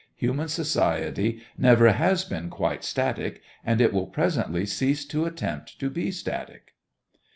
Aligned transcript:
Human 0.15 0.47
society 0.47 1.43
never 1.59 1.91
has 1.91 2.25
been 2.25 2.49
quite 2.49 2.83
static, 2.83 3.43
and 3.63 3.79
it 3.79 3.93
will 3.93 4.07
presently 4.07 4.65
cease 4.65 5.05
to 5.05 5.25
attempt 5.25 5.79
to 5.79 5.91
be 5.91 6.09
static. 6.09 6.71